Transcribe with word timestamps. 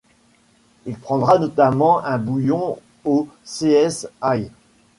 Il 0.87 0.97
prendras 0.97 1.37
notamment 1.37 2.03
un 2.03 2.17
bouillon 2.17 2.79
au 3.05 3.27
Cs 3.45 4.07
Aÿ. 4.19 4.49